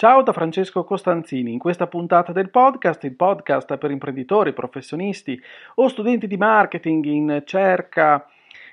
Ciao 0.00 0.22
da 0.22 0.32
Francesco 0.32 0.84
Costanzini, 0.84 1.50
in 1.50 1.58
questa 1.58 1.88
puntata 1.88 2.30
del 2.30 2.50
podcast, 2.50 3.02
il 3.02 3.16
podcast 3.16 3.76
per 3.78 3.90
imprenditori, 3.90 4.52
professionisti 4.52 5.42
o 5.74 5.88
studenti 5.88 6.28
di 6.28 6.36
marketing 6.36 7.04
in 7.06 7.42
cerca 7.44 8.24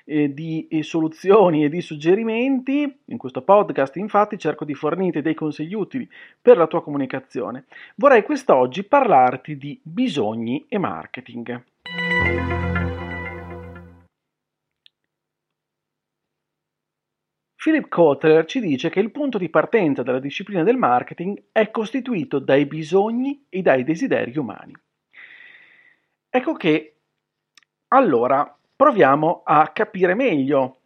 eh, 0.04 0.32
di 0.32 0.68
eh, 0.70 0.84
soluzioni 0.84 1.64
e 1.64 1.68
di 1.68 1.80
suggerimenti. 1.80 2.98
In 3.06 3.18
questo 3.18 3.42
podcast 3.42 3.96
infatti 3.96 4.38
cerco 4.38 4.64
di 4.64 4.74
fornirti 4.74 5.20
dei 5.20 5.34
consigli 5.34 5.74
utili 5.74 6.08
per 6.40 6.56
la 6.56 6.68
tua 6.68 6.80
comunicazione. 6.80 7.64
Vorrei 7.96 8.22
quest'oggi 8.22 8.84
parlarti 8.84 9.58
di 9.58 9.80
bisogni 9.82 10.66
e 10.68 10.78
marketing. 10.78 11.60
Philip 17.66 17.88
Kotler 17.88 18.44
ci 18.44 18.60
dice 18.60 18.90
che 18.90 19.00
il 19.00 19.10
punto 19.10 19.38
di 19.38 19.48
partenza 19.48 20.04
della 20.04 20.20
disciplina 20.20 20.62
del 20.62 20.76
marketing 20.76 21.46
è 21.50 21.72
costituito 21.72 22.38
dai 22.38 22.64
bisogni 22.64 23.44
e 23.48 23.60
dai 23.60 23.82
desideri 23.82 24.38
umani. 24.38 24.72
Ecco 26.30 26.52
che 26.52 26.96
allora 27.88 28.56
proviamo 28.76 29.42
a 29.44 29.66
capire 29.72 30.14
meglio 30.14 30.78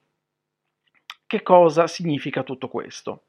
che 1.27 1.43
cosa 1.43 1.87
significa 1.87 2.43
tutto 2.43 2.69
questo. 2.69 3.25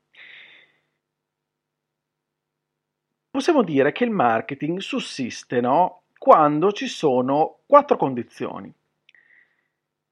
Possiamo 3.32 3.64
dire 3.64 3.92
che 3.92 4.06
il 4.06 4.12
marketing 4.12 4.80
sussiste 4.80 5.60
no? 5.60 6.04
quando 6.18 6.72
ci 6.72 6.88
sono 6.88 7.58
quattro 7.66 7.98
condizioni. 7.98 8.74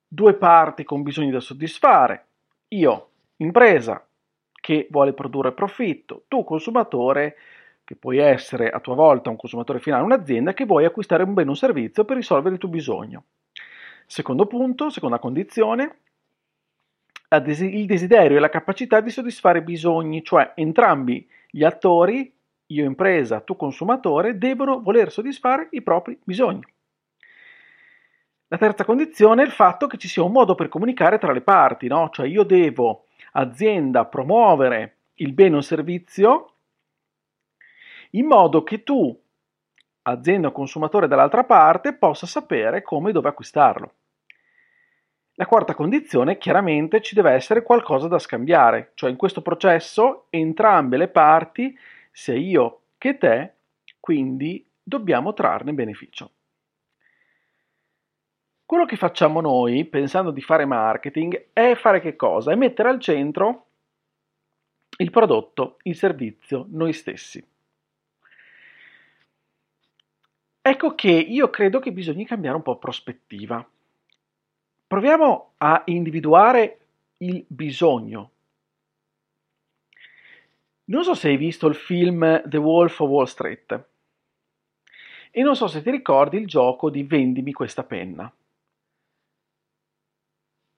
Due 0.06 0.34
parti 0.34 0.84
con 0.84 1.04
bisogni 1.04 1.32
da 1.32 1.40
soddisfare, 1.40 2.26
io 2.72 3.09
impresa 3.40 4.06
che 4.52 4.88
vuole 4.90 5.14
produrre 5.14 5.54
profitto, 5.54 6.24
tu 6.28 6.44
consumatore 6.44 7.36
che 7.84 7.96
puoi 7.96 8.18
essere 8.18 8.70
a 8.70 8.80
tua 8.80 8.94
volta 8.94 9.30
un 9.30 9.36
consumatore 9.36 9.80
finale, 9.80 10.04
un'azienda 10.04 10.54
che 10.54 10.66
vuoi 10.66 10.86
acquistare 10.86 11.24
un 11.24 11.34
bene 11.34 11.48
o 11.48 11.52
un 11.52 11.58
servizio 11.58 12.06
per 12.06 12.18
risolvere 12.18 12.54
il 12.56 12.60
tuo 12.60 12.70
bisogno. 12.70 13.24
Secondo 14.06 14.46
punto, 14.46 14.90
seconda 14.90 15.18
condizione, 15.18 16.00
il 17.30 17.86
desiderio 17.86 18.38
e 18.38 18.40
la 18.40 18.50
capacità 18.50 19.02
di 19.02 19.10
soddisfare 19.10 19.60
i 19.60 19.64
bisogni, 19.64 20.24
cioè 20.24 20.54
entrambi 20.56 21.28
gli 21.50 21.64
attori, 21.64 22.32
io 22.68 22.86
impresa, 22.86 23.42
tu 23.42 23.56
consumatore, 23.56 24.38
devono 24.38 24.82
voler 24.82 25.12
soddisfare 25.12 25.70
i 25.72 25.82
propri 25.82 26.20
bisogni. 26.24 26.64
La 28.48 28.58
terza 28.58 28.84
condizione 28.84 29.44
è 29.44 29.46
il 29.46 29.52
fatto 29.52 29.86
che 29.86 29.98
ci 29.98 30.08
sia 30.08 30.24
un 30.24 30.32
modo 30.32 30.56
per 30.56 30.70
comunicare 30.70 31.20
tra 31.20 31.32
le 31.32 31.42
parti, 31.42 31.88
no? 31.88 32.10
cioè 32.12 32.28
io 32.28 32.44
devo 32.44 33.06
azienda 33.34 34.06
promuovere 34.06 34.98
il 35.16 35.34
bene 35.34 35.58
o 35.58 35.62
servizio 35.62 36.54
in 38.12 38.26
modo 38.26 38.64
che 38.64 38.84
tu, 38.84 39.18
azienda 40.04 40.48
o 40.48 40.52
consumatore 40.52 41.08
dall'altra 41.08 41.44
parte, 41.44 41.94
possa 41.94 42.26
sapere 42.26 42.82
come 42.82 43.10
e 43.10 43.14
dove 43.14 43.30
acquistarlo. 43.30 43.94
La 45.34 45.46
quarta 45.46 45.74
condizione, 45.74 46.38
chiaramente, 46.38 47.02
ci 47.02 47.16
deve 47.16 47.32
essere 47.32 47.62
qualcosa 47.64 48.08
da 48.08 48.20
scambiare, 48.20 48.92
cioè 48.96 49.10
in 49.10 49.16
questo 49.16 49.42
processo 49.42 50.26
entrambe 50.30 50.98
le 50.98 51.08
parti, 51.08 51.78
sia 52.12 52.36
io 52.36 52.82
che 52.98 53.18
te, 53.18 53.54
quindi 54.00 54.68
dobbiamo 54.82 55.34
trarne 55.34 55.72
beneficio. 55.74 56.32
Quello 58.70 58.86
che 58.86 58.98
facciamo 58.98 59.42
noi, 59.42 59.84
pensando 59.84 60.30
di 60.30 60.42
fare 60.42 60.64
marketing, 60.64 61.48
è 61.54 61.74
fare 61.74 62.00
che 62.00 62.16
cosa? 62.16 62.52
È 62.52 62.56
mettere 62.56 62.90
al 62.90 63.00
centro 63.00 63.66
il 64.98 65.10
prodotto, 65.10 65.80
il 65.82 65.96
servizio, 65.96 66.68
noi 66.70 66.94
stessi. 66.94 67.44
Ecco 70.62 70.94
che 70.94 71.10
io 71.10 71.50
credo 71.50 71.80
che 71.80 71.92
bisogna 71.92 72.24
cambiare 72.26 72.58
un 72.58 72.62
po' 72.62 72.78
prospettiva. 72.78 73.68
Proviamo 74.86 75.54
a 75.58 75.82
individuare 75.86 76.80
il 77.18 77.44
bisogno. 77.48 78.32
Non 80.86 81.04
so 81.04 81.16
se 81.16 81.30
hai 81.30 81.38
visto 81.38 81.66
il 81.66 81.74
film 81.74 82.48
The 82.48 82.58
Wolf 82.58 83.00
of 83.00 83.10
Wall 83.10 83.26
Street 83.26 83.88
e 85.32 85.42
non 85.42 85.56
so 85.56 85.66
se 85.66 85.82
ti 85.82 85.90
ricordi 85.90 86.38
il 86.38 86.46
gioco 86.46 86.92
di 86.92 87.02
vendimi 87.02 87.52
questa 87.52 87.84
penna 87.84 88.32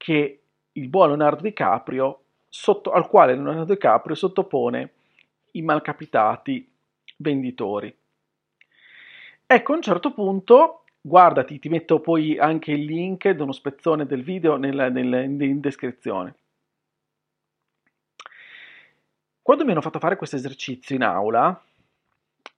che 0.01 0.41
il 0.72 0.88
buon 0.88 1.09
Leonardo 1.09 1.44
DiCaprio, 1.44 2.23
sotto, 2.50 2.91
al 2.91 3.07
quale 3.07 3.35
Leonardo 3.35 3.66
DiCaprio 3.66 4.16
sottopone 4.16 4.94
i 5.51 5.62
malcapitati 5.62 6.67
venditori. 7.17 7.95
Ecco, 9.45 9.73
a 9.73 9.75
un 9.75 9.81
certo 9.84 10.11
punto, 10.11 10.85
guardati, 11.00 11.59
ti 11.59 11.69
metto 11.69 12.00
poi 12.00 12.40
anche 12.40 12.72
il 12.72 12.84
link 12.84 13.29
di 13.29 13.41
uno 13.44 13.51
spezzone 13.51 14.07
del 14.07 14.23
video 14.23 14.56
nel, 14.56 14.91
nel, 14.91 15.40
in 15.40 15.59
descrizione. 15.59 16.35
Quando 19.40 19.63
mi 19.63 19.72
hanno 19.72 19.81
fatto 19.81 20.00
fare 20.00 20.16
questo 20.16 20.35
esercizio 20.35 20.95
in 20.95 21.03
aula, 21.03 21.63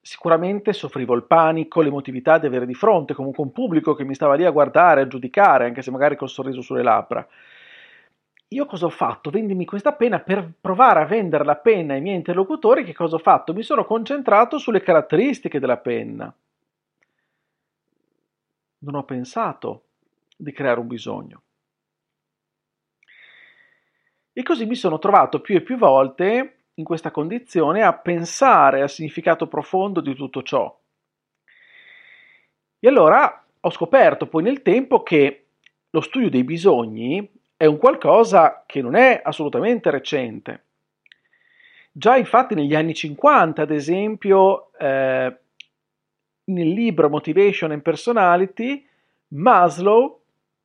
sicuramente 0.03 0.73
soffrivo 0.73 1.15
il 1.15 1.23
panico, 1.23 1.81
l'emotività 1.81 2.37
di 2.37 2.45
avere 2.45 2.65
di 2.65 2.73
fronte 2.73 3.13
comunque 3.13 3.41
un 3.41 3.53
pubblico 3.53 3.95
che 3.95 4.03
mi 4.03 4.13
stava 4.13 4.35
lì 4.35 4.43
a 4.43 4.51
guardare, 4.51 5.01
a 5.01 5.07
giudicare, 5.07 5.65
anche 5.65 5.81
se 5.81 5.91
magari 5.91 6.17
col 6.17 6.27
sorriso 6.27 6.61
sulle 6.61 6.83
labbra. 6.83 7.25
Io 8.49 8.65
cosa 8.65 8.85
ho 8.85 8.89
fatto? 8.89 9.29
Vendimi 9.29 9.63
questa 9.63 9.93
penna 9.93 10.19
per 10.19 10.51
provare 10.59 11.01
a 11.01 11.05
vendere 11.05 11.45
la 11.45 11.55
penna 11.55 11.93
ai 11.93 12.01
miei 12.01 12.17
interlocutori. 12.17 12.83
Che 12.83 12.93
cosa 12.93 13.15
ho 13.15 13.19
fatto? 13.19 13.53
Mi 13.53 13.63
sono 13.63 13.85
concentrato 13.85 14.57
sulle 14.57 14.81
caratteristiche 14.81 15.57
della 15.57 15.77
penna. 15.77 16.31
Non 18.79 18.95
ho 18.95 19.03
pensato 19.05 19.85
di 20.35 20.51
creare 20.51 20.81
un 20.81 20.87
bisogno. 20.87 21.41
E 24.33 24.43
così 24.43 24.65
mi 24.65 24.75
sono 24.75 24.99
trovato 24.99 25.39
più 25.39 25.55
e 25.55 25.61
più 25.61 25.77
volte 25.77 26.62
in 26.75 26.83
questa 26.83 27.11
condizione 27.11 27.83
a 27.83 27.93
pensare 27.93 28.81
al 28.81 28.89
significato 28.89 29.47
profondo 29.47 30.01
di 30.01 30.15
tutto 30.15 30.41
ciò. 30.41 30.79
E 32.79 32.87
allora 32.87 33.45
ho 33.59 33.69
scoperto 33.69 34.27
poi 34.27 34.43
nel 34.43 34.61
tempo 34.61 35.03
che 35.03 35.45
lo 35.89 36.01
studio 36.01 36.29
dei 36.29 36.43
bisogni 36.43 37.29
è 37.55 37.65
un 37.65 37.77
qualcosa 37.77 38.63
che 38.65 38.81
non 38.81 38.95
è 38.95 39.21
assolutamente 39.23 39.89
recente. 39.89 40.63
Già 41.91 42.17
infatti 42.17 42.55
negli 42.55 42.73
anni 42.73 42.95
50, 42.95 43.61
ad 43.61 43.71
esempio, 43.71 44.73
eh, 44.79 45.37
nel 46.45 46.67
libro 46.67 47.09
Motivation 47.09 47.71
and 47.71 47.83
Personality, 47.83 48.85
Maslow 49.29 50.21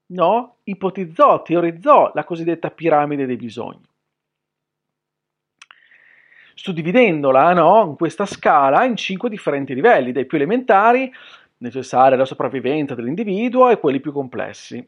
no, 0.06 0.56
ipotizzò, 0.64 1.42
teorizzò 1.42 2.12
la 2.14 2.24
cosiddetta 2.24 2.70
piramide 2.70 3.26
dei 3.26 3.36
bisogni 3.36 3.86
suddividendola 6.58 7.52
no, 7.52 7.84
in 7.84 7.94
questa 7.94 8.26
scala 8.26 8.84
in 8.84 8.96
cinque 8.96 9.30
differenti 9.30 9.74
livelli, 9.74 10.10
dai 10.10 10.26
più 10.26 10.38
elementari, 10.38 11.10
necessari 11.58 12.14
alla 12.14 12.24
sopravvivenza 12.24 12.96
dell'individuo, 12.96 13.70
e 13.70 13.78
quelli 13.78 14.00
più 14.00 14.12
complessi. 14.12 14.86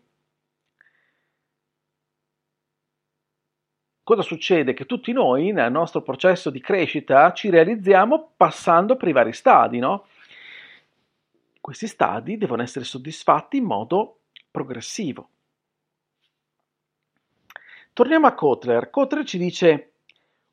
Cosa 4.03 4.23
succede? 4.23 4.75
Che 4.75 4.87
tutti 4.87 5.13
noi 5.13 5.53
nel 5.53 5.71
nostro 5.71 6.03
processo 6.03 6.51
di 6.51 6.61
crescita 6.61 7.33
ci 7.33 7.51
realizziamo 7.51 8.33
passando 8.37 8.97
per 8.97 9.09
i 9.09 9.13
vari 9.13 9.33
stadi, 9.33 9.79
no? 9.79 10.07
Questi 11.61 11.87
stadi 11.87 12.37
devono 12.37 12.63
essere 12.63 12.85
soddisfatti 12.85 13.59
in 13.59 13.65
modo 13.65 14.23
progressivo. 14.51 15.29
Torniamo 17.93 18.27
a 18.27 18.35
Kotler. 18.35 18.91
Kotler 18.91 19.25
ci 19.25 19.39
dice 19.39 19.90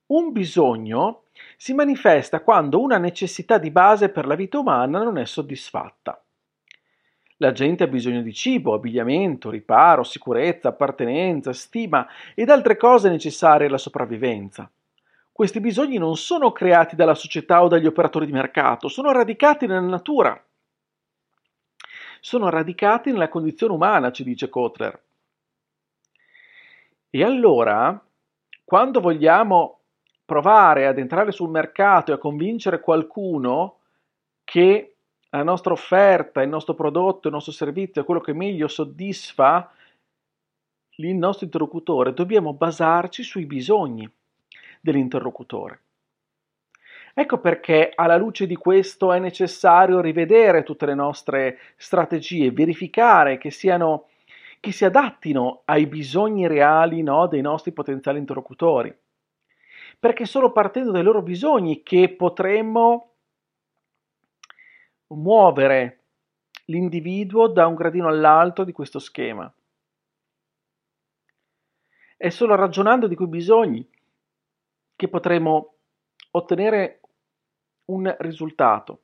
un 0.08 0.32
bisogno 0.32 1.24
si 1.58 1.74
manifesta 1.74 2.42
quando 2.42 2.80
una 2.80 2.98
necessità 2.98 3.58
di 3.58 3.72
base 3.72 4.10
per 4.10 4.26
la 4.26 4.36
vita 4.36 4.60
umana 4.60 5.04
non 5.04 5.18
è 5.18 5.26
soddisfatta. 5.26 6.22
La 7.38 7.52
gente 7.52 7.84
ha 7.84 7.88
bisogno 7.88 8.22
di 8.22 8.34
cibo, 8.34 8.74
abbigliamento, 8.74 9.50
riparo, 9.50 10.04
sicurezza, 10.04 10.70
appartenenza, 10.70 11.54
stima 11.54 12.08
ed 12.34 12.50
altre 12.50 12.78
cose 12.78 13.10
necessarie 13.10 13.68
alla 13.68 13.78
sopravvivenza. 13.78 14.70
Questi 15.32 15.60
bisogni 15.60 16.00
non 16.00 16.16
sono 16.16 16.52
creati 16.52 16.96
dalla 16.96 17.14
società 17.14 17.64
o 17.64 17.68
dagli 17.68 17.86
operatori 17.86 18.26
di 18.26 18.32
mercato, 18.32 18.88
sono 18.88 19.12
radicati 19.12 19.68
nella 19.68 19.82
natura. 19.82 20.44
Sono 22.20 22.50
radicati 22.50 23.12
nella 23.12 23.30
condizione 23.30 23.74
umana, 23.74 24.12
ci 24.12 24.24
dice 24.24 24.50
Kotler. 24.50 25.00
E 27.12 27.24
allora, 27.24 28.04
quando 28.66 29.00
vogliamo 29.00 29.77
provare 30.28 30.88
ad 30.88 30.98
entrare 30.98 31.32
sul 31.32 31.50
mercato 31.50 32.12
e 32.12 32.16
a 32.16 32.18
convincere 32.18 32.82
qualcuno 32.82 33.78
che 34.44 34.96
la 35.30 35.42
nostra 35.42 35.72
offerta, 35.72 36.42
il 36.42 36.50
nostro 36.50 36.74
prodotto, 36.74 37.30
il 37.30 37.34
nostro 37.34 37.54
servizio 37.54 38.02
è 38.02 38.06
quello 38.06 38.20
che 38.20 38.34
meglio 38.34 38.68
soddisfa 38.68 39.72
il 40.98 41.16
nostro 41.16 41.46
interlocutore, 41.46 42.14
dobbiamo 42.14 42.52
basarci 42.54 43.24
sui 43.24 43.46
bisogni 43.46 44.10
dell'interlocutore. 44.82 45.80
Ecco 47.14 47.40
perché 47.40 47.94
alla 47.96 48.18
luce 48.18 48.46
di 48.48 48.56
questo 48.56 49.14
è 49.14 49.20
necessario 49.20 50.02
rivedere 50.02 50.64
tutte 50.64 50.86
le 50.86 50.94
nostre 50.94 51.58
strategie, 51.78 52.52
verificare 52.52 53.38
che, 53.38 53.50
siano, 53.50 54.10
che 54.60 54.74
si 54.74 54.84
adattino 54.84 55.62
ai 55.66 55.88
bisogni 55.88 56.48
reali 56.48 57.02
no, 57.02 57.28
dei 57.28 57.42
nostri 57.42 57.72
potenziali 57.72 58.20
interlocutori. 58.20 58.94
Perché 60.00 60.24
è 60.24 60.28
solo 60.28 60.52
partendo 60.52 60.92
dai 60.92 61.04
loro 61.04 61.22
bisogni 61.22 61.82
che 61.82 62.14
potremmo 62.16 63.16
muovere 65.08 66.04
l'individuo 66.66 67.48
da 67.48 67.66
un 67.66 67.76
gradino 67.76 68.08
all'altro 68.08 68.64
di 68.64 68.72
questo 68.72 69.00
schema. 69.00 69.52
È 72.16 72.30
solo 72.30 72.56
ragionando 72.56 73.08
di 73.08 73.16
quei 73.16 73.28
bisogni 73.28 73.88
che 74.96 75.08
potremo 75.08 75.76
ottenere 76.32 77.02
un 77.86 78.14
risultato. 78.20 79.02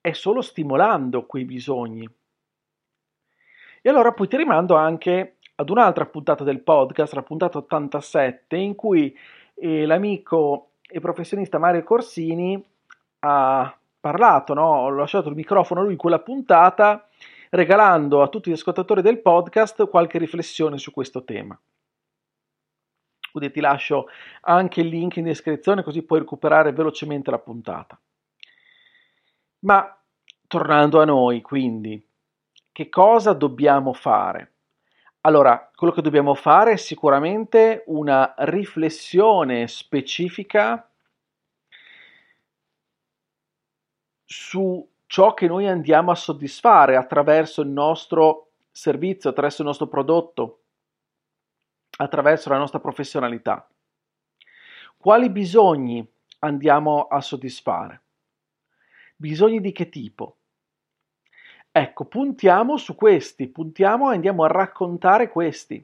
È 0.00 0.12
solo 0.12 0.40
stimolando 0.40 1.26
quei 1.26 1.44
bisogni. 1.44 2.08
E 3.82 3.88
allora 3.88 4.12
poi 4.12 4.28
ti 4.28 4.36
rimando 4.36 4.76
anche 4.76 5.37
ad 5.60 5.70
un'altra 5.70 6.06
puntata 6.06 6.44
del 6.44 6.60
podcast, 6.60 7.14
la 7.14 7.22
puntata 7.22 7.58
87, 7.58 8.56
in 8.56 8.76
cui 8.76 9.16
eh, 9.54 9.86
l'amico 9.86 10.70
e 10.88 11.00
professionista 11.00 11.58
Mario 11.58 11.82
Corsini 11.82 12.64
ha 13.20 13.76
parlato, 13.98 14.54
no? 14.54 14.62
ho 14.62 14.90
lasciato 14.90 15.28
il 15.28 15.34
microfono 15.34 15.80
a 15.80 15.82
lui 15.82 15.92
in 15.92 15.98
quella 15.98 16.20
puntata 16.20 17.08
regalando 17.50 18.22
a 18.22 18.28
tutti 18.28 18.50
gli 18.50 18.52
ascoltatori 18.52 19.02
del 19.02 19.20
podcast 19.20 19.88
qualche 19.88 20.18
riflessione 20.18 20.78
su 20.78 20.92
questo 20.92 21.24
tema. 21.24 21.58
Quindi 23.32 23.50
ti 23.50 23.60
lascio 23.60 24.06
anche 24.42 24.80
il 24.80 24.86
link 24.86 25.16
in 25.16 25.24
descrizione 25.24 25.82
così 25.82 26.02
puoi 26.02 26.20
recuperare 26.20 26.72
velocemente 26.72 27.32
la 27.32 27.38
puntata. 27.40 27.98
Ma 29.60 30.00
tornando 30.46 31.00
a 31.00 31.04
noi, 31.04 31.40
quindi, 31.42 32.00
che 32.70 32.88
cosa 32.88 33.32
dobbiamo 33.32 33.92
fare? 33.92 34.52
Allora, 35.28 35.70
quello 35.74 35.92
che 35.92 36.00
dobbiamo 36.00 36.32
fare 36.32 36.72
è 36.72 36.76
sicuramente 36.76 37.84
una 37.88 38.32
riflessione 38.38 39.68
specifica 39.68 40.90
su 44.24 44.90
ciò 45.04 45.34
che 45.34 45.46
noi 45.46 45.68
andiamo 45.68 46.12
a 46.12 46.14
soddisfare 46.14 46.96
attraverso 46.96 47.60
il 47.60 47.68
nostro 47.68 48.52
servizio, 48.72 49.28
attraverso 49.28 49.60
il 49.60 49.68
nostro 49.68 49.86
prodotto, 49.86 50.62
attraverso 51.98 52.48
la 52.48 52.56
nostra 52.56 52.80
professionalità. 52.80 53.68
Quali 54.96 55.28
bisogni 55.28 56.10
andiamo 56.38 57.02
a 57.02 57.20
soddisfare? 57.20 58.00
Bisogni 59.14 59.60
di 59.60 59.72
che 59.72 59.90
tipo? 59.90 60.37
Ecco, 61.78 62.06
puntiamo 62.06 62.76
su 62.76 62.96
questi, 62.96 63.46
puntiamo 63.46 64.10
e 64.10 64.14
andiamo 64.16 64.42
a 64.42 64.48
raccontare 64.48 65.28
questi, 65.28 65.80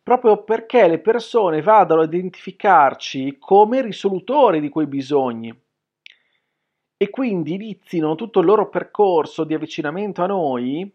proprio 0.00 0.44
perché 0.44 0.86
le 0.86 1.00
persone 1.00 1.62
vadano 1.62 2.02
a 2.02 2.04
identificarci 2.04 3.36
come 3.40 3.82
risolutori 3.82 4.60
di 4.60 4.68
quei 4.68 4.86
bisogni 4.86 5.52
e 6.96 7.10
quindi 7.10 7.54
inizino 7.54 8.14
tutto 8.14 8.38
il 8.38 8.46
loro 8.46 8.68
percorso 8.68 9.42
di 9.42 9.52
avvicinamento 9.52 10.22
a 10.22 10.26
noi 10.26 10.88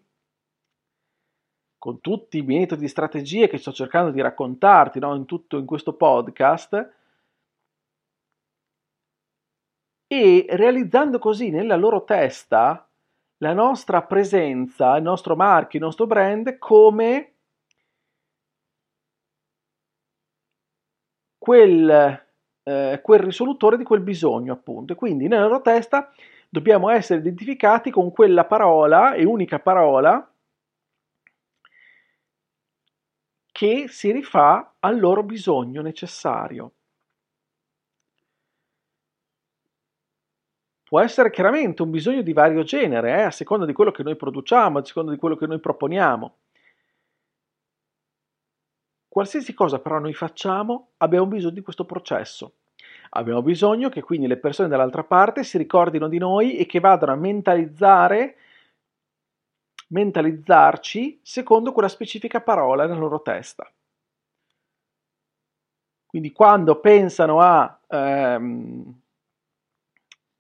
con 1.78 2.00
tutti 2.00 2.38
i 2.38 2.42
metodi 2.42 2.86
e 2.86 2.88
strategie 2.88 3.50
che 3.50 3.58
sto 3.58 3.74
cercando 3.74 4.12
di 4.12 4.22
raccontarti 4.22 5.00
no? 5.00 5.14
in 5.14 5.26
tutto 5.26 5.58
in 5.58 5.66
questo 5.66 5.92
podcast 5.98 6.94
e 10.08 10.46
realizzando 10.48 11.20
così 11.20 11.50
nella 11.50 11.76
loro 11.76 12.06
testa 12.06 12.86
la 13.42 13.54
nostra 13.54 14.04
presenza, 14.04 14.96
il 14.98 15.04
nostro 15.04 15.36
marchio, 15.36 15.80
il 15.80 15.86
nostro 15.86 16.08
brand 16.08 16.58
come 16.58 17.34
quel 21.38 22.30
eh, 22.64 23.00
quel 23.02 23.20
risolutore 23.20 23.78
di 23.78 23.84
quel 23.84 24.02
bisogno, 24.02 24.54
appunto. 24.54 24.94
E 24.94 24.96
quindi 24.96 25.28
nella 25.28 25.46
loro 25.48 25.62
testa 25.62 26.12
dobbiamo 26.50 26.90
essere 26.90 27.20
identificati 27.20 27.92
con 27.92 28.12
quella 28.12 28.46
parola 28.46 29.14
e 29.14 29.24
unica 29.26 29.60
parola 29.60 30.26
che 33.52 33.86
si 33.88 34.12
rifà 34.12 34.76
al 34.80 35.00
loro 35.00 35.24
bisogno 35.24 35.82
necessario. 35.82 36.74
Può 40.92 41.00
essere 41.00 41.30
chiaramente 41.30 41.84
un 41.84 41.90
bisogno 41.90 42.22
di 42.22 42.34
vario 42.34 42.64
genere, 42.64 43.20
eh, 43.20 43.22
a 43.22 43.32
seconda 43.32 43.66
di 43.66 43.72
quello 43.72 43.92
che 43.92 44.04
noi 44.04 44.18
produciamo, 44.18 44.78
a 44.78 44.84
seconda 44.84 45.12
di 45.14 45.18
quello 45.18 45.38
che 45.38 45.48
noi 45.48 45.58
proponiamo. 45.58 46.36
Qualsiasi 49.08 49.54
cosa 49.54 49.80
però 49.80 50.00
noi 50.00 50.14
facciamo, 50.14 50.90
abbiamo 50.98 51.28
bisogno 51.28 51.54
di 51.54 51.62
questo 51.62 51.86
processo. 51.86 52.56
Abbiamo 53.12 53.42
bisogno 53.42 53.88
che 53.88 54.02
quindi 54.02 54.28
le 54.28 54.36
persone 54.36 54.68
dall'altra 54.68 55.06
parte 55.06 55.46
si 55.46 55.58
ricordino 55.58 56.10
di 56.10 56.18
noi 56.18 56.58
e 56.58 56.66
che 56.66 56.82
vadano 56.82 57.14
a 57.14 57.16
mentalizzare, 57.16 58.36
mentalizzarci 59.88 61.22
secondo 61.24 61.72
quella 61.72 61.88
specifica 61.88 62.42
parola 62.42 62.86
nella 62.86 63.00
loro 63.00 63.22
testa. 63.22 63.66
Quindi 66.06 66.34
quando 66.34 66.82
pensano 66.82 67.40
a 67.40 67.80
ehm, 67.88 69.01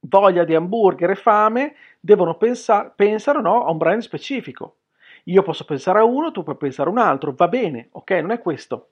voglia 0.02 0.44
di 0.44 0.56
hamburger 0.56 1.12
e 1.12 1.16
fame, 1.16 1.76
devono 2.00 2.36
pensare, 2.36 2.92
pensare 2.96 3.42
no, 3.42 3.66
a 3.66 3.72
un 3.72 3.78
brand 3.78 4.02
specifico. 4.02 4.78
Io 5.26 5.44
posso 5.44 5.66
pensare 5.66 6.00
a 6.00 6.04
uno, 6.04 6.32
tu 6.32 6.44
puoi 6.44 6.58
pensare 6.58 6.90
a 6.90 6.92
un 6.92 6.98
altro, 6.98 7.34
va 7.36 7.48
bene, 7.48 7.90
ok? 7.92 8.12
Non 8.12 8.32
è 8.32 8.40
questo. 8.40 8.90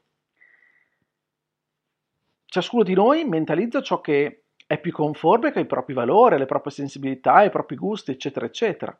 Ciascuno 2.45 2.83
di 2.83 2.93
noi 2.93 3.25
mentalizza 3.25 3.81
ciò 3.81 4.01
che 4.01 4.43
è 4.65 4.79
più 4.79 4.91
conforme 4.91 5.51
con 5.51 5.61
i 5.61 5.65
propri 5.65 5.93
valori, 5.93 6.37
le 6.37 6.45
proprie 6.45 6.71
sensibilità, 6.71 7.43
i 7.43 7.49
propri 7.49 7.75
gusti, 7.75 8.11
eccetera, 8.11 8.45
eccetera. 8.45 8.97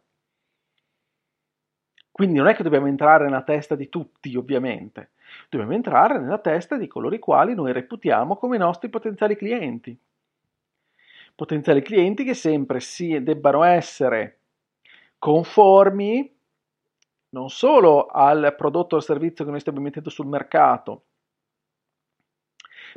Quindi 2.11 2.37
non 2.37 2.47
è 2.47 2.55
che 2.55 2.63
dobbiamo 2.63 2.87
entrare 2.87 3.25
nella 3.25 3.43
testa 3.43 3.75
di 3.75 3.87
tutti, 3.87 4.35
ovviamente. 4.35 5.11
Dobbiamo 5.47 5.73
entrare 5.73 6.19
nella 6.19 6.39
testa 6.39 6.75
di 6.75 6.87
coloro 6.87 7.15
i 7.15 7.19
quali 7.19 7.53
noi 7.53 7.71
reputiamo 7.71 8.35
come 8.35 8.55
i 8.57 8.59
nostri 8.59 8.89
potenziali 8.89 9.35
clienti. 9.35 9.97
Potenziali 11.39 11.81
clienti 11.81 12.25
che 12.25 12.33
sempre 12.33 12.81
si 12.81 13.23
debbano 13.23 13.63
essere 13.63 14.41
conformi 15.17 16.37
non 17.29 17.49
solo 17.49 18.07
al 18.07 18.55
prodotto 18.57 18.95
o 18.95 18.97
al 18.97 19.05
servizio 19.05 19.45
che 19.45 19.51
noi 19.51 19.61
stiamo 19.61 19.79
mettendo 19.79 20.09
sul 20.09 20.27
mercato, 20.27 21.05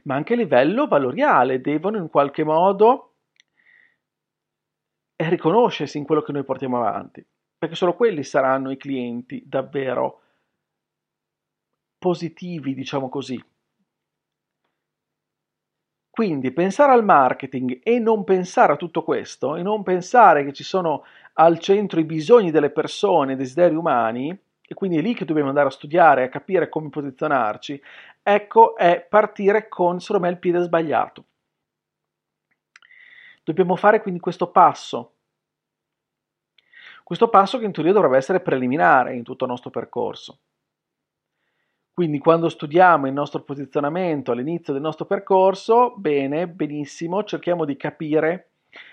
ma 0.03 0.17
anche 0.17 0.33
a 0.33 0.37
livello 0.39 0.89
valoriale, 0.89 1.61
devono 1.61 1.99
in 1.99 2.09
qualche 2.09 2.43
modo 2.43 3.15
riconoscersi 5.15 5.99
in 5.99 6.05
quello 6.05 6.23
che 6.23 6.33
noi 6.33 6.43
portiamo 6.43 6.79
avanti, 6.79 7.25
perché 7.57 7.77
solo 7.77 7.95
quelli 7.95 8.25
saranno 8.25 8.73
i 8.73 8.77
clienti 8.77 9.45
davvero 9.47 10.21
positivi, 11.97 12.75
diciamo 12.75 13.09
così. 13.09 13.41
Quindi 16.13 16.53
pensare 16.53 16.93
al 16.93 17.05
marketing 17.05 17.81
e 17.83 17.99
non 17.99 18.23
pensare 18.23 18.75
a 18.75 18.77
tutto 18.77 19.03
questo, 19.03 19.57
e 19.57 19.63
non 19.63 19.83
pensare 19.83 20.45
che 20.45 20.53
ci 20.53 20.63
sono 20.63 21.07
al 21.35 21.59
centro 21.59 22.01
i 22.01 22.05
bisogni 22.05 22.51
delle 22.51 22.69
persone, 22.69 23.33
i 23.33 23.37
desideri 23.37 23.75
umani, 23.75 24.29
e 24.29 24.75
quindi 24.75 24.99
è 24.99 25.01
lì 25.01 25.15
che 25.15 25.25
dobbiamo 25.25 25.49
andare 25.49 25.69
a 25.69 25.71
studiare, 25.71 26.25
a 26.25 26.29
capire 26.29 26.69
come 26.69 26.91
posizionarci, 26.91 27.83
ecco 28.23 28.77
è 28.77 29.07
partire 29.09 29.69
con, 29.69 30.01
secondo 30.01 30.27
me, 30.27 30.33
il 30.33 30.39
piede 30.39 30.61
sbagliato. 30.61 31.25
Dobbiamo 33.43 33.75
fare 33.77 34.03
quindi 34.03 34.21
questo 34.21 34.51
passo, 34.51 35.15
questo 37.05 37.29
passo 37.31 37.59
che 37.59 37.65
in 37.65 37.73
teoria 37.73 37.95
dovrebbe 37.95 38.19
essere 38.19 38.41
preliminare 38.41 39.15
in 39.15 39.23
tutto 39.23 39.45
il 39.45 39.51
nostro 39.51 39.71
percorso. 39.71 40.41
Quindi 41.95 42.19
quando 42.19 42.49
studiamo 42.49 43.07
il 43.07 43.13
nostro 43.13 43.43
posizionamento 43.43 44.33
all'inizio 44.33 44.73
del 44.73 44.83
nostro 44.83 45.05
percorso, 45.05 45.95
bene, 45.97 46.49
benissimo, 46.49 47.23
cerchiamo 47.25 47.65
di 47.65 47.77
capire 47.77 48.51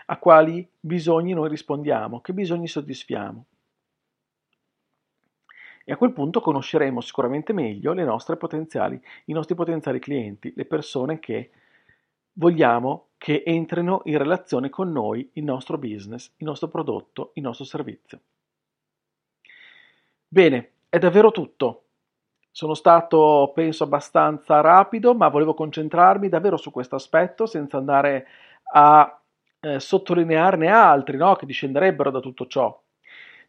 a 0.08 0.18
quali 0.18 0.70
bisogni 0.79 1.34
noi 1.34 1.50
rispondiamo, 1.50 2.20
che 2.22 2.34
bisogni 2.34 2.68
soddisfiamo. 2.68 3.46
e 5.89 5.91
a 5.91 5.98
quel 5.98 6.13
punto 6.13 6.39
conosceremo 6.39 7.01
sicuramente 7.01 7.51
meglio 7.51 7.94
i 7.94 8.06
nostri 8.06 8.36
potenziali 9.56 10.00
clienti, 10.00 10.53
le 10.56 10.65
persone 10.65 11.18
che 11.18 11.50
vogliamo 12.34 13.08
che 13.18 13.41
entrino 13.44 14.01
in 14.03 14.20
relazione 14.20 14.70
con 14.70 14.91
noi, 14.91 15.27
il 15.34 15.44
nostro 15.44 15.79
business, 15.79 16.32
il 16.38 16.46
nostro 16.46 16.68
prodotto, 16.68 17.32
il 17.34 17.41
nostro 17.41 17.65
servizio. 17.65 18.20
Bene, 20.27 20.74
è 20.89 21.00
davvero 21.00 21.32
tutto. 21.32 21.86
Sono 22.51 22.74
stato, 22.74 23.51
penso, 23.53 23.84
abbastanza 23.84 24.62
rapido, 24.62 25.13
ma 25.13 25.29
volevo 25.29 25.53
concentrarmi 25.53 26.29
davvero 26.29 26.58
su 26.58 26.72
questo 26.72 26.96
aspetto 26.96 27.46
senza 27.46 27.77
andare 27.77 28.27
a 28.74 29.20
eh, 29.62 29.79
sottolinearne 29.79 30.68
altri 30.68 31.18
no? 31.18 31.36
che 31.36 31.46
discenderebbero 31.46 32.12
da 32.12 32.20
tutto 32.20 32.48
ciò. 32.48 32.77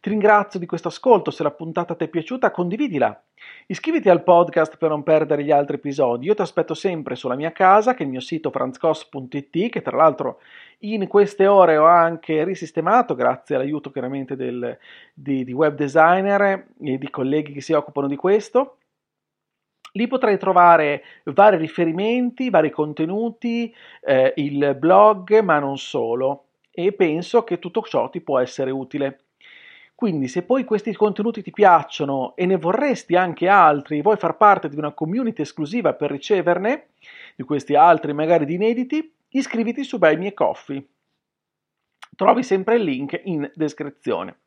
Ti 0.01 0.09
ringrazio 0.09 0.59
di 0.59 0.65
questo 0.65 0.87
ascolto, 0.87 1.29
se 1.29 1.43
la 1.43 1.51
puntata 1.51 1.93
ti 1.93 2.05
è 2.05 2.07
piaciuta 2.07 2.49
condividila. 2.49 3.23
Iscriviti 3.67 4.09
al 4.09 4.23
podcast 4.23 4.77
per 4.77 4.89
non 4.89 5.03
perdere 5.03 5.43
gli 5.43 5.51
altri 5.51 5.75
episodi. 5.75 6.25
Io 6.25 6.33
ti 6.33 6.41
aspetto 6.41 6.73
sempre 6.73 7.13
sulla 7.13 7.35
mia 7.35 7.51
casa, 7.51 7.93
che 7.93 8.01
è 8.01 8.05
il 8.05 8.09
mio 8.09 8.19
sito 8.19 8.49
franzcos.it, 8.49 9.69
che 9.69 9.81
tra 9.83 9.97
l'altro 9.97 10.39
in 10.79 11.07
queste 11.07 11.45
ore 11.45 11.77
ho 11.77 11.85
anche 11.85 12.43
risistemato, 12.43 13.13
grazie 13.13 13.55
all'aiuto 13.55 13.91
chiaramente 13.91 14.35
del, 14.35 14.75
di, 15.13 15.43
di 15.43 15.53
web 15.53 15.75
designer 15.75 16.65
e 16.81 16.97
di 16.97 17.09
colleghi 17.11 17.53
che 17.53 17.61
si 17.61 17.73
occupano 17.73 18.07
di 18.07 18.15
questo. 18.15 18.77
Lì 19.93 20.07
potrai 20.07 20.37
trovare 20.37 21.03
vari 21.25 21.57
riferimenti, 21.57 22.49
vari 22.49 22.69
contenuti, 22.69 23.73
eh, 24.01 24.33
il 24.37 24.75
blog, 24.79 25.39
ma 25.41 25.59
non 25.59 25.77
solo. 25.77 26.45
E 26.71 26.93
penso 26.93 27.43
che 27.43 27.59
tutto 27.59 27.81
ciò 27.81 28.09
ti 28.09 28.21
può 28.21 28.39
essere 28.39 28.71
utile. 28.71 29.23
Quindi 30.01 30.27
se 30.27 30.41
poi 30.41 30.63
questi 30.63 30.95
contenuti 30.95 31.43
ti 31.43 31.51
piacciono 31.51 32.35
e 32.35 32.47
ne 32.47 32.57
vorresti 32.57 33.15
anche 33.15 33.47
altri, 33.47 34.01
vuoi 34.01 34.17
far 34.17 34.35
parte 34.35 34.67
di 34.67 34.75
una 34.75 34.93
community 34.93 35.43
esclusiva 35.43 35.93
per 35.93 36.09
riceverne, 36.09 36.87
di 37.35 37.43
questi 37.43 37.75
altri 37.75 38.11
magari 38.13 38.45
di 38.45 38.55
inediti, 38.55 39.13
iscriviti 39.29 39.83
su 39.83 39.99
Buy 39.99 40.17
Me 40.17 40.33
Coffee. 40.33 40.83
Trovi 42.15 42.41
sempre 42.41 42.77
il 42.77 42.83
link 42.83 43.21
in 43.25 43.49
descrizione. 43.53 44.37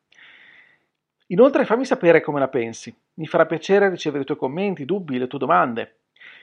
Inoltre 1.35 1.65
fammi 1.65 1.85
sapere 1.85 2.21
come 2.21 2.39
la 2.39 2.47
pensi, 2.47 2.97
mi 3.15 3.27
farà 3.27 3.45
piacere 3.45 3.89
ricevere 3.89 4.23
i 4.23 4.25
tuoi 4.25 4.39
commenti, 4.39 4.85
dubbi, 4.85 5.19
le 5.19 5.27
tue 5.27 5.41
domande. 5.41 5.97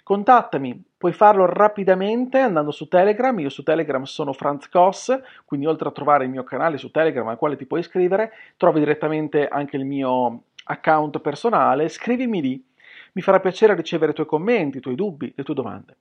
Contattami, 0.03 0.83
puoi 0.97 1.13
farlo 1.13 1.45
rapidamente 1.45 2.39
andando 2.39 2.71
su 2.71 2.89
Telegram, 2.89 3.39
io 3.39 3.47
su 3.47 3.63
Telegram 3.63 4.03
sono 4.03 4.33
Franz 4.33 4.67
Koss, 4.67 5.17
quindi 5.45 5.65
oltre 5.65 5.87
a 5.87 5.93
trovare 5.93 6.25
il 6.25 6.29
mio 6.29 6.43
canale 6.43 6.77
su 6.77 6.91
Telegram 6.91 7.25
al 7.29 7.37
quale 7.37 7.55
ti 7.55 7.65
puoi 7.65 7.79
iscrivere, 7.79 8.33
trovi 8.57 8.79
direttamente 8.79 9.47
anche 9.47 9.77
il 9.77 9.85
mio 9.85 10.43
account 10.65 11.21
personale, 11.21 11.87
scrivimi 11.87 12.41
lì, 12.41 12.65
mi 13.13 13.21
farà 13.21 13.39
piacere 13.39 13.75
ricevere 13.75 14.11
i 14.11 14.15
tuoi 14.15 14.27
commenti, 14.27 14.79
i 14.79 14.81
tuoi 14.81 14.95
dubbi, 14.95 15.31
le 15.33 15.43
tue 15.45 15.53
domande. 15.53 15.95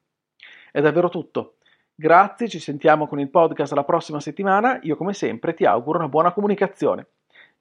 È 0.73 0.81
davvero 0.81 1.09
tutto. 1.09 1.59
Grazie, 1.95 2.49
ci 2.49 2.59
sentiamo 2.59 3.07
con 3.07 3.21
il 3.21 3.31
podcast 3.31 3.73
la 3.73 3.85
prossima 3.85 4.19
settimana, 4.19 4.81
io 4.83 4.97
come 4.97 5.13
sempre 5.13 5.55
ti 5.55 5.65
auguro 5.65 5.99
una 5.99 6.09
buona 6.09 6.33
comunicazione. 6.33 7.07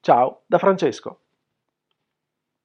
Ciao 0.02 0.42
da 0.48 0.58
Francesco. 0.58 1.20